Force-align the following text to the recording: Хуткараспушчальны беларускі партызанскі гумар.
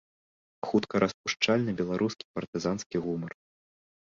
Хуткараспушчальны 0.67 1.71
беларускі 1.83 2.23
партызанскі 2.39 2.95
гумар. 3.05 3.31